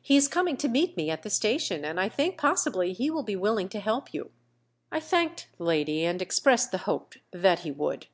[0.00, 3.24] He is coming to meet me at the station, and I think possibly he will
[3.24, 4.30] be willing to help you."
[4.92, 8.06] I thanked the lady, and expressed the hope that he would.